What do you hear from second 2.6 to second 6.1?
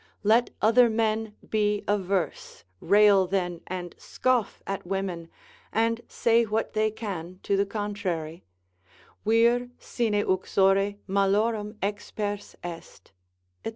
rail then and scoff at women, and